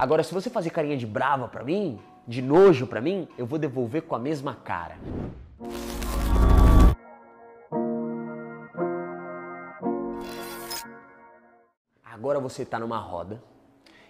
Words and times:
Agora, 0.00 0.22
se 0.22 0.32
você 0.32 0.48
fazer 0.48 0.70
carinha 0.70 0.96
de 0.96 1.04
brava 1.04 1.48
pra 1.48 1.64
mim, 1.64 1.98
de 2.24 2.40
nojo 2.40 2.86
pra 2.86 3.00
mim, 3.00 3.26
eu 3.36 3.44
vou 3.44 3.58
devolver 3.58 4.02
com 4.02 4.14
a 4.14 4.18
mesma 4.18 4.54
cara. 4.54 4.96
Agora 12.04 12.38
você 12.38 12.64
tá 12.64 12.78
numa 12.78 12.98
roda 12.98 13.42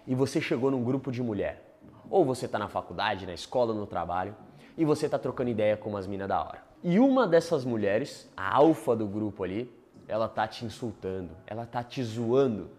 e 0.05 0.13
você 0.13 0.39
chegou 0.39 0.69
num 0.69 0.83
grupo 0.83 1.11
de 1.11 1.23
mulher. 1.23 1.79
Ou 2.07 2.23
você 2.23 2.47
tá 2.47 2.59
na 2.59 2.67
faculdade, 2.67 3.25
na 3.25 3.33
escola, 3.33 3.73
no 3.73 3.87
trabalho, 3.87 4.35
e 4.77 4.85
você 4.85 5.09
tá 5.09 5.17
trocando 5.17 5.49
ideia 5.49 5.75
com 5.75 5.89
umas 5.89 6.05
minas 6.05 6.27
da 6.27 6.39
hora. 6.39 6.61
E 6.83 6.99
uma 6.99 7.27
dessas 7.27 7.65
mulheres, 7.65 8.31
a 8.37 8.55
alfa 8.55 8.95
do 8.95 9.07
grupo 9.07 9.43
ali, 9.43 9.73
ela 10.07 10.27
tá 10.27 10.47
te 10.47 10.65
insultando, 10.65 11.31
ela 11.47 11.65
tá 11.65 11.83
te 11.83 12.03
zoando. 12.03 12.69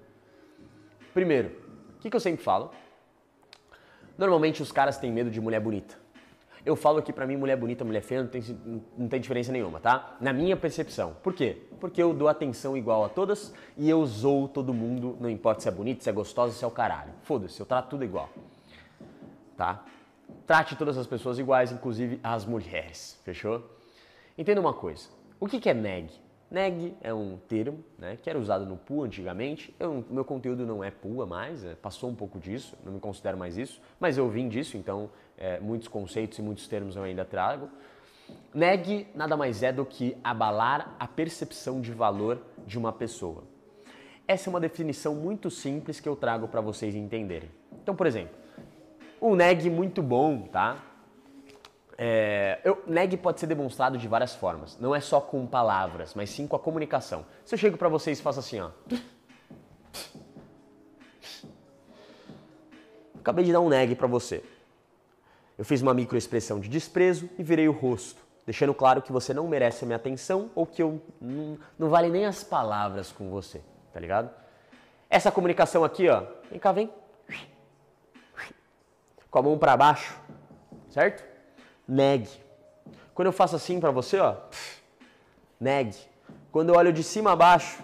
Primeiro, 1.12 1.48
o 1.96 1.98
que, 1.98 2.08
que 2.08 2.14
eu 2.14 2.20
sempre 2.20 2.44
falo? 2.44 2.70
Normalmente 4.20 4.62
os 4.62 4.70
caras 4.70 4.98
têm 4.98 5.10
medo 5.10 5.30
de 5.30 5.40
mulher 5.40 5.60
bonita. 5.60 5.96
Eu 6.62 6.76
falo 6.76 7.00
que 7.00 7.10
pra 7.10 7.26
mim 7.26 7.38
mulher 7.38 7.56
bonita, 7.56 7.86
mulher 7.86 8.02
feia 8.02 8.22
não 8.22 8.28
tem, 8.28 8.42
não 8.98 9.08
tem 9.08 9.18
diferença 9.18 9.50
nenhuma, 9.50 9.80
tá? 9.80 10.14
Na 10.20 10.30
minha 10.30 10.54
percepção. 10.58 11.16
Por 11.22 11.32
quê? 11.32 11.62
Porque 11.80 12.02
eu 12.02 12.12
dou 12.12 12.28
atenção 12.28 12.76
igual 12.76 13.02
a 13.02 13.08
todas 13.08 13.54
e 13.78 13.88
eu 13.88 14.04
zoo 14.04 14.46
todo 14.46 14.74
mundo, 14.74 15.16
não 15.18 15.30
importa 15.30 15.62
se 15.62 15.68
é 15.68 15.70
bonito, 15.70 16.04
se 16.04 16.10
é 16.10 16.12
gostosa, 16.12 16.52
se 16.52 16.62
é 16.62 16.66
o 16.66 16.70
caralho. 16.70 17.12
Foda-se, 17.22 17.58
eu 17.58 17.64
trato 17.64 17.88
tudo 17.88 18.04
igual. 18.04 18.28
Tá? 19.56 19.82
Trate 20.46 20.76
todas 20.76 20.98
as 20.98 21.06
pessoas 21.06 21.38
iguais, 21.38 21.72
inclusive 21.72 22.20
as 22.22 22.44
mulheres, 22.44 23.18
fechou? 23.24 23.64
Entenda 24.36 24.60
uma 24.60 24.74
coisa, 24.74 25.08
o 25.40 25.46
que, 25.46 25.58
que 25.58 25.70
é 25.70 25.72
neg? 25.72 26.10
Neg 26.50 26.96
é 27.00 27.14
um 27.14 27.36
termo 27.48 27.84
né, 27.96 28.18
que 28.20 28.28
era 28.28 28.38
usado 28.38 28.66
no 28.66 28.76
PU 28.76 29.04
antigamente. 29.04 29.74
Eu, 29.78 30.04
meu 30.10 30.24
conteúdo 30.24 30.66
não 30.66 30.82
é 30.82 30.90
PUA 30.90 31.24
mais, 31.24 31.64
é, 31.64 31.74
passou 31.76 32.10
um 32.10 32.14
pouco 32.14 32.40
disso, 32.40 32.76
não 32.84 32.92
me 32.92 33.00
considero 33.00 33.38
mais 33.38 33.56
isso, 33.56 33.80
mas 34.00 34.18
eu 34.18 34.28
vim 34.28 34.48
disso, 34.48 34.76
então 34.76 35.10
é, 35.38 35.60
muitos 35.60 35.86
conceitos 35.86 36.38
e 36.38 36.42
muitos 36.42 36.66
termos 36.66 36.96
eu 36.96 37.04
ainda 37.04 37.24
trago. 37.24 37.68
Neg 38.52 39.06
nada 39.14 39.36
mais 39.36 39.62
é 39.62 39.72
do 39.72 39.84
que 39.86 40.16
abalar 40.24 40.96
a 40.98 41.06
percepção 41.06 41.80
de 41.80 41.92
valor 41.92 42.40
de 42.66 42.76
uma 42.76 42.92
pessoa. 42.92 43.44
Essa 44.26 44.48
é 44.48 44.50
uma 44.50 44.60
definição 44.60 45.14
muito 45.14 45.50
simples 45.50 46.00
que 46.00 46.08
eu 46.08 46.16
trago 46.16 46.48
para 46.48 46.60
vocês 46.60 46.94
entenderem. 46.94 47.50
Então, 47.82 47.94
por 47.94 48.06
exemplo, 48.06 48.34
um 49.20 49.34
neg 49.34 49.68
muito 49.68 50.02
bom, 50.02 50.42
tá? 50.42 50.89
É, 52.02 52.58
eu, 52.64 52.82
neg 52.86 53.14
pode 53.18 53.40
ser 53.40 53.46
demonstrado 53.46 53.98
de 53.98 54.08
várias 54.08 54.34
formas. 54.34 54.74
Não 54.78 54.94
é 54.94 55.00
só 55.00 55.20
com 55.20 55.46
palavras, 55.46 56.14
mas 56.14 56.30
sim 56.30 56.46
com 56.46 56.56
a 56.56 56.58
comunicação. 56.58 57.26
Se 57.44 57.54
eu 57.54 57.58
chego 57.58 57.76
para 57.76 57.90
vocês 57.90 58.18
e 58.18 58.22
faço 58.22 58.38
assim, 58.38 58.58
ó. 58.58 58.70
Acabei 63.16 63.44
de 63.44 63.52
dar 63.52 63.60
um 63.60 63.68
neg 63.68 63.94
para 63.96 64.06
você. 64.06 64.42
Eu 65.58 65.64
fiz 65.66 65.82
uma 65.82 65.92
microexpressão 65.92 66.58
de 66.58 66.70
desprezo 66.70 67.28
e 67.38 67.42
virei 67.42 67.68
o 67.68 67.72
rosto, 67.72 68.22
deixando 68.46 68.72
claro 68.72 69.02
que 69.02 69.12
você 69.12 69.34
não 69.34 69.46
merece 69.46 69.84
a 69.84 69.86
minha 69.86 69.96
atenção 69.96 70.50
ou 70.54 70.64
que 70.64 70.82
eu 70.82 71.02
não, 71.20 71.58
não 71.78 71.90
vale 71.90 72.08
nem 72.08 72.24
as 72.24 72.42
palavras 72.42 73.12
com 73.12 73.28
você, 73.28 73.60
tá 73.92 74.00
ligado? 74.00 74.30
Essa 75.10 75.30
comunicação 75.30 75.84
aqui, 75.84 76.08
ó, 76.08 76.24
vem 76.50 76.58
cá, 76.58 76.72
vem. 76.72 76.90
Com 79.30 79.38
a 79.38 79.42
mão 79.42 79.58
para 79.58 79.76
baixo, 79.76 80.18
certo? 80.88 81.29
Neg. 81.90 82.28
Quando 83.12 83.26
eu 83.26 83.32
faço 83.32 83.56
assim 83.56 83.80
para 83.80 83.90
você, 83.90 84.20
ó, 84.20 84.36
neg. 85.58 85.96
Quando 86.52 86.68
eu 86.68 86.76
olho 86.76 86.92
de 86.92 87.02
cima 87.02 87.32
a 87.32 87.36
baixo, 87.36 87.82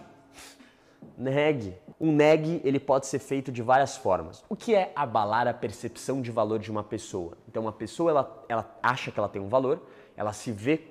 neg. 1.18 1.76
Um 2.00 2.12
neg, 2.12 2.60
ele 2.62 2.78
pode 2.78 3.06
ser 3.06 3.18
feito 3.18 3.50
de 3.50 3.62
várias 3.62 3.96
formas. 3.96 4.44
O 4.48 4.54
que 4.54 4.76
é 4.76 4.92
abalar 4.94 5.48
a 5.48 5.52
percepção 5.52 6.22
de 6.22 6.30
valor 6.30 6.60
de 6.60 6.70
uma 6.70 6.84
pessoa? 6.84 7.36
Então, 7.48 7.62
uma 7.62 7.72
pessoa, 7.72 8.10
ela, 8.10 8.44
ela 8.48 8.78
acha 8.80 9.10
que 9.10 9.18
ela 9.18 9.28
tem 9.28 9.42
um 9.42 9.48
valor, 9.48 9.82
ela 10.16 10.32
se 10.32 10.52
vê 10.52 10.82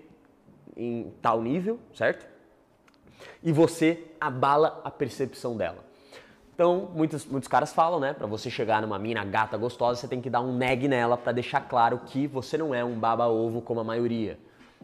em 0.75 1.13
tal 1.21 1.41
nível, 1.41 1.79
certo? 1.93 2.27
E 3.41 3.53
você 3.53 4.03
abala 4.19 4.81
a 4.83 4.91
percepção 4.91 5.55
dela. 5.55 5.85
Então, 6.55 6.89
muitos, 6.95 7.25
muitos 7.25 7.49
caras 7.49 7.73
falam, 7.73 7.99
né? 7.99 8.13
Pra 8.13 8.25
você 8.25 8.49
chegar 8.49 8.81
numa 8.81 8.97
mina 8.97 9.25
gata 9.25 9.57
gostosa, 9.57 9.99
você 9.99 10.07
tem 10.07 10.21
que 10.21 10.29
dar 10.29 10.39
um 10.39 10.55
neg 10.55 10.87
nela 10.87 11.17
para 11.17 11.33
deixar 11.33 11.59
claro 11.59 11.99
que 12.05 12.27
você 12.27 12.57
não 12.57 12.73
é 12.73 12.81
um 12.81 12.97
baba-ovo 12.97 13.61
como 13.61 13.81
a 13.81 13.83
maioria. 13.83 14.39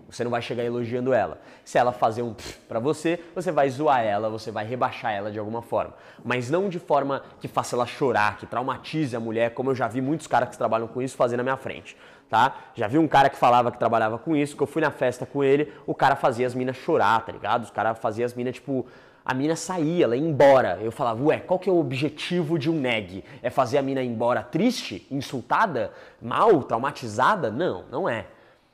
Você 0.09 0.25
não 0.25 0.31
vai 0.31 0.41
chegar 0.41 0.65
elogiando 0.65 1.13
ela. 1.13 1.39
Se 1.63 1.77
ela 1.77 1.93
fazer 1.93 2.23
um 2.23 2.35
para 2.67 2.77
você, 2.79 3.23
você 3.33 3.53
vai 3.53 3.69
zoar 3.69 4.01
ela, 4.01 4.29
você 4.29 4.51
vai 4.51 4.65
rebaixar 4.65 5.13
ela 5.13 5.31
de 5.31 5.39
alguma 5.39 5.61
forma. 5.61 5.93
Mas 6.25 6.49
não 6.49 6.67
de 6.67 6.77
forma 6.77 7.23
que 7.39 7.47
faça 7.47 7.77
ela 7.77 7.85
chorar, 7.85 8.35
que 8.35 8.45
traumatize 8.45 9.15
a 9.15 9.19
mulher, 9.21 9.53
como 9.53 9.69
eu 9.69 9.75
já 9.75 9.87
vi 9.87 10.01
muitos 10.01 10.27
caras 10.27 10.49
que 10.49 10.57
trabalham 10.57 10.89
com 10.89 11.01
isso 11.01 11.15
fazer 11.15 11.37
na 11.37 11.43
minha 11.43 11.55
frente. 11.55 11.95
Tá? 12.29 12.55
Já 12.75 12.87
vi 12.87 12.97
um 12.97 13.07
cara 13.07 13.29
que 13.29 13.37
falava 13.37 13.71
que 13.71 13.77
trabalhava 13.77 14.17
com 14.17 14.35
isso, 14.35 14.57
que 14.57 14.63
eu 14.63 14.67
fui 14.67 14.81
na 14.81 14.91
festa 14.91 15.25
com 15.25 15.41
ele, 15.41 15.71
o 15.85 15.95
cara 15.95 16.17
fazia 16.17 16.47
as 16.47 16.53
minas 16.53 16.75
chorar, 16.75 17.25
tá 17.25 17.31
ligado? 17.31 17.63
Os 17.63 17.71
caras 17.71 17.97
faziam 17.99 18.25
as 18.25 18.33
minas, 18.33 18.55
tipo, 18.55 18.85
a 19.23 19.33
mina 19.33 19.55
saía, 19.55 20.05
ela 20.05 20.15
ia 20.15 20.27
embora. 20.27 20.79
Eu 20.81 20.91
falava, 20.91 21.23
ué, 21.23 21.39
qual 21.39 21.59
que 21.59 21.69
é 21.69 21.73
o 21.73 21.79
objetivo 21.79 22.57
de 22.57 22.69
um 22.69 22.79
neg? 22.79 23.23
É 23.41 23.49
fazer 23.49 23.77
a 23.77 23.81
mina 23.81 24.01
ir 24.01 24.07
embora 24.07 24.41
triste, 24.41 25.05
insultada, 25.11 25.93
mal, 26.21 26.63
traumatizada? 26.63 27.51
Não, 27.51 27.85
não 27.91 28.09
é. 28.09 28.27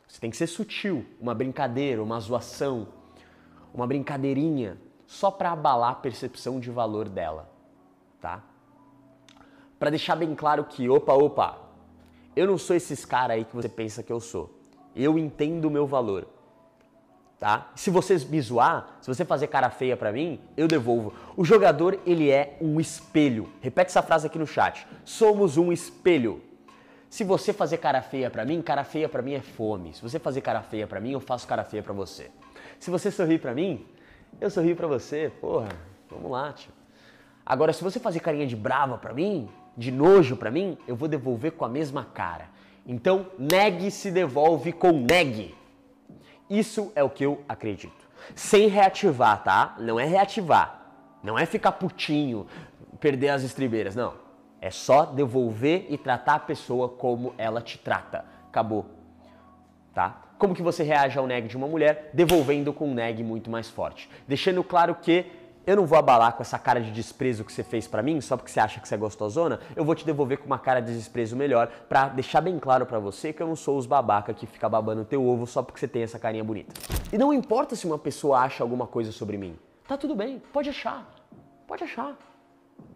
Você 0.08 0.22
tem 0.22 0.30
que 0.30 0.38
ser 0.38 0.48
sutil, 0.48 1.06
uma 1.20 1.34
brincadeira, 1.34 2.02
uma 2.02 2.20
zoação, 2.20 2.88
uma 3.74 3.86
brincadeirinha, 3.86 4.78
só 5.06 5.30
para 5.30 5.52
abalar 5.52 5.92
a 5.92 5.96
percepção 5.96 6.60
de 6.62 6.72
valor 6.72 7.10
dela, 7.10 7.50
tá? 8.22 8.42
Para 9.78 9.90
deixar 9.90 10.16
bem 10.16 10.34
claro 10.34 10.64
que, 10.64 10.90
opa, 10.90 11.14
opa, 11.14 11.58
eu 12.36 12.48
não 12.48 12.58
sou 12.58 12.76
esses 12.76 13.04
caras 13.04 13.36
aí 13.36 13.46
que 13.46 13.56
você 13.56 13.68
pensa 13.68 14.02
que 14.02 14.12
eu 14.12 14.20
sou. 14.20 14.58
Eu 14.96 15.20
entendo 15.20 15.66
o 15.66 15.72
meu 15.72 15.86
valor 15.86 16.28
tá? 17.40 17.70
Se 17.76 17.90
você 17.90 18.16
me 18.30 18.42
zoar, 18.42 18.98
se 19.02 19.08
você 19.08 19.24
fazer 19.24 19.48
cara 19.48 19.70
feia 19.70 19.96
para 19.96 20.12
mim, 20.12 20.40
eu 20.56 20.68
devolvo. 20.68 21.14
O 21.36 21.46
jogador, 21.46 22.00
ele 22.06 22.30
é 22.30 22.58
um 22.62 22.80
espelho. 22.80 23.50
Repete 23.62 23.90
essa 23.90 24.02
frase 24.02 24.28
aqui 24.28 24.40
no 24.40 24.48
chat. 24.48 24.88
Somos 25.06 25.58
um 25.58 25.72
espelho. 25.72 26.42
Se 27.10 27.24
você 27.24 27.54
fazer 27.54 27.78
cara 27.78 28.02
feia 28.02 28.30
para 28.30 28.44
mim, 28.44 28.62
cara 28.62 28.84
feia 28.84 29.08
para 29.08 29.22
mim 29.22 29.34
é 29.34 29.42
fome. 29.42 29.94
Se 29.94 30.02
você 30.02 30.20
fazer 30.20 30.42
cara 30.42 30.62
feia 30.62 30.86
para 30.86 31.00
mim, 31.00 31.12
eu 31.12 31.20
faço 31.20 31.48
cara 31.48 31.64
feia 31.64 31.82
para 31.82 31.94
você. 31.94 32.30
Se 32.80 32.92
você 32.92 33.10
sorrir 33.10 33.40
para 33.40 33.54
mim, 33.54 33.86
eu 34.42 34.50
sorrio 34.50 34.76
para 34.76 34.88
você. 34.88 35.32
Porra, 35.40 35.70
vamos 36.10 36.30
lá, 36.30 36.52
tio. 36.54 36.72
Agora, 37.46 37.72
se 37.72 37.82
você 37.82 38.00
fazer 38.00 38.20
carinha 38.20 38.46
de 38.46 38.58
brava 38.58 38.98
para 38.98 39.14
mim, 39.14 39.48
de 39.76 39.90
nojo 39.90 40.36
para 40.36 40.52
mim, 40.52 40.78
eu 40.86 40.96
vou 40.98 41.08
devolver 41.08 41.54
com 41.54 41.64
a 41.64 41.70
mesma 41.70 42.04
cara. 42.04 42.50
Então, 42.86 43.28
negue 43.38 43.90
se 43.90 44.12
devolve 44.12 44.74
com 44.74 44.92
negue. 44.92 45.56
Isso 46.50 46.92
é 46.96 47.04
o 47.04 47.10
que 47.10 47.26
eu 47.26 47.44
acredito. 47.48 48.08
Sem 48.36 48.68
reativar, 48.68 49.44
tá? 49.44 49.76
Não 49.80 50.00
é 50.00 50.06
reativar. 50.06 50.82
Não 51.24 51.38
é 51.38 51.46
ficar 51.46 51.74
putinho, 51.74 52.48
perder 53.00 53.30
as 53.30 53.44
estribeiras, 53.44 53.96
não. 53.96 54.14
É 54.62 54.72
só 54.72 55.06
devolver 55.06 55.86
e 55.90 55.98
tratar 55.98 56.36
a 56.36 56.40
pessoa 56.40 56.90
como 56.90 57.34
ela 57.38 57.62
te 57.62 57.78
trata. 57.78 58.26
Acabou. 58.48 58.86
Tá? 59.94 60.22
Como 60.38 60.54
que 60.54 60.62
você 60.62 60.84
reage 60.84 61.18
ao 61.18 61.28
neg 61.28 61.48
de 61.48 61.58
uma 61.58 61.68
mulher? 61.68 62.12
Devolvendo 62.14 62.72
com 62.72 62.88
um 62.90 62.94
neg 62.94 63.24
muito 63.24 63.50
mais 63.50 63.70
forte. 63.70 64.10
Deixando 64.28 64.64
claro 64.64 64.96
que 64.96 65.26
eu 65.68 65.76
não 65.76 65.86
vou 65.86 66.00
abalar 66.00 66.34
com 66.34 66.42
essa 66.42 66.58
cara 66.58 66.80
de 66.80 66.90
desprezo 66.92 67.44
que 67.44 67.52
você 67.52 67.62
fez 67.62 67.88
para 67.88 68.02
mim, 68.02 68.22
só 68.22 68.38
porque 68.38 68.50
você 68.50 68.60
acha 68.62 68.80
que 68.80 68.88
você 68.88 68.96
é 68.96 68.98
gostosona, 68.98 69.60
eu 69.76 69.84
vou 69.84 69.94
te 69.94 70.06
devolver 70.06 70.38
com 70.38 70.46
uma 70.46 70.58
cara 70.58 70.80
de 70.80 70.96
desprezo 70.96 71.36
melhor, 71.36 71.68
para 71.90 72.08
deixar 72.08 72.40
bem 72.40 72.58
claro 72.58 72.86
para 72.86 73.00
você 73.00 73.34
que 73.34 73.44
eu 73.44 73.48
não 73.48 73.56
sou 73.56 73.78
os 73.78 73.86
babaca 73.86 74.34
que 74.34 74.46
fica 74.48 74.70
babando 74.70 75.04
teu 75.04 75.28
ovo 75.28 75.46
só 75.46 75.62
porque 75.62 75.78
você 75.82 75.88
tem 75.88 76.04
essa 76.04 76.18
carinha 76.18 76.44
bonita. 76.44 76.74
E 77.12 77.18
não 77.18 77.34
importa 77.34 77.76
se 77.76 77.86
uma 77.86 78.00
pessoa 78.00 78.40
acha 78.40 78.64
alguma 78.64 78.88
coisa 78.88 79.12
sobre 79.12 79.38
mim. 79.38 79.60
Tá 79.86 79.98
tudo 79.98 80.16
bem, 80.16 80.42
pode 80.54 80.70
achar. 80.70 81.06
Pode 81.68 81.84
achar. 81.84 82.18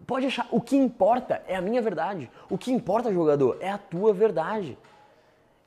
Pode 0.06 0.26
achar. 0.26 0.48
O 0.50 0.58
que 0.58 0.74
importa 0.74 1.42
é 1.46 1.54
a 1.54 1.60
minha 1.60 1.82
verdade. 1.82 2.30
O 2.48 2.56
que 2.56 2.72
importa, 2.72 3.12
jogador, 3.12 3.58
é 3.60 3.70
a 3.70 3.76
tua 3.76 4.14
verdade. 4.14 4.78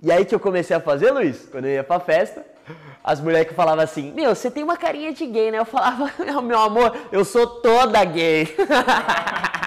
E 0.01 0.11
aí 0.11 0.25
que 0.25 0.35
eu 0.35 0.39
comecei 0.39 0.75
a 0.75 0.79
fazer, 0.79 1.11
Luiz, 1.11 1.47
quando 1.51 1.65
eu 1.65 1.71
ia 1.71 1.83
pra 1.83 1.99
festa, 1.99 2.45
as 3.03 3.19
mulheres 3.19 3.47
que 3.47 3.53
falavam 3.53 3.83
assim, 3.83 4.11
meu, 4.11 4.35
você 4.35 4.49
tem 4.51 4.63
uma 4.63 4.77
carinha 4.77 5.13
de 5.13 5.25
gay, 5.25 5.51
né? 5.51 5.59
Eu 5.59 5.65
falava, 5.65 6.11
meu 6.41 6.59
amor, 6.59 6.95
eu 7.11 7.23
sou 7.23 7.47
toda 7.47 8.03
gay. 8.03 8.55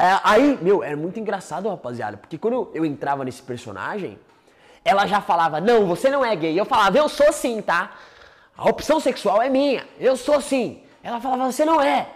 É, 0.00 0.20
aí, 0.22 0.56
meu, 0.62 0.84
era 0.84 0.96
muito 0.96 1.18
engraçado, 1.18 1.68
rapaziada, 1.68 2.16
porque 2.16 2.38
quando 2.38 2.70
eu 2.72 2.84
entrava 2.84 3.24
nesse 3.24 3.42
personagem, 3.42 4.16
ela 4.84 5.04
já 5.06 5.20
falava, 5.20 5.60
não, 5.60 5.86
você 5.86 6.08
não 6.08 6.24
é 6.24 6.36
gay. 6.36 6.58
Eu 6.58 6.64
falava, 6.64 6.96
eu 6.96 7.08
sou 7.08 7.32
sim, 7.32 7.60
tá? 7.60 7.90
A 8.56 8.68
opção 8.68 9.00
sexual 9.00 9.42
é 9.42 9.48
minha, 9.48 9.84
eu 9.98 10.16
sou 10.16 10.40
sim. 10.40 10.82
Ela 11.02 11.20
falava, 11.20 11.50
você 11.50 11.64
não 11.64 11.80
é. 11.80 12.08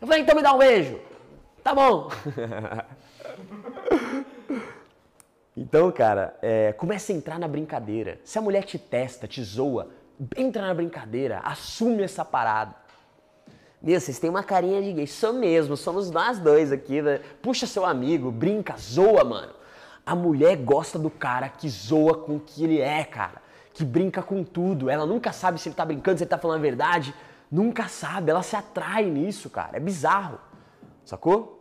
Eu 0.00 0.06
falei, 0.06 0.22
então 0.22 0.36
me 0.36 0.42
dá 0.42 0.52
um 0.52 0.58
beijo. 0.58 1.00
Tá 1.64 1.74
bom. 1.74 2.10
Então, 5.70 5.88
cara, 5.92 6.36
é, 6.42 6.72
comece 6.72 7.12
a 7.12 7.14
entrar 7.14 7.38
na 7.38 7.46
brincadeira. 7.46 8.18
Se 8.24 8.36
a 8.36 8.42
mulher 8.42 8.64
te 8.64 8.76
testa, 8.76 9.28
te 9.28 9.40
zoa, 9.40 9.90
entra 10.36 10.66
na 10.66 10.74
brincadeira, 10.74 11.38
assume 11.44 12.02
essa 12.02 12.24
parada. 12.24 12.74
Meu, 13.80 14.00
vocês 14.00 14.18
têm 14.18 14.28
uma 14.28 14.42
carinha 14.42 14.82
de 14.82 14.92
gay. 14.92 15.06
Sou 15.06 15.32
mesmo, 15.32 15.76
somos 15.76 16.10
nós 16.10 16.40
dois 16.40 16.72
aqui. 16.72 17.00
Né? 17.00 17.20
Puxa 17.40 17.68
seu 17.68 17.86
amigo, 17.86 18.32
brinca, 18.32 18.74
zoa, 18.76 19.22
mano. 19.22 19.52
A 20.04 20.16
mulher 20.16 20.56
gosta 20.56 20.98
do 20.98 21.08
cara 21.08 21.48
que 21.48 21.68
zoa 21.68 22.18
com 22.18 22.34
o 22.34 22.40
que 22.40 22.64
ele 22.64 22.80
é, 22.80 23.04
cara. 23.04 23.40
Que 23.72 23.84
brinca 23.84 24.24
com 24.24 24.42
tudo. 24.42 24.90
Ela 24.90 25.06
nunca 25.06 25.30
sabe 25.30 25.60
se 25.60 25.68
ele 25.68 25.76
tá 25.76 25.84
brincando, 25.84 26.18
se 26.18 26.24
ele 26.24 26.30
tá 26.30 26.36
falando 26.36 26.58
a 26.58 26.62
verdade. 26.62 27.14
Nunca 27.48 27.86
sabe. 27.86 28.32
Ela 28.32 28.42
se 28.42 28.56
atrai 28.56 29.04
nisso, 29.04 29.48
cara. 29.48 29.76
É 29.76 29.80
bizarro. 29.80 30.40
Sacou? 31.04 31.59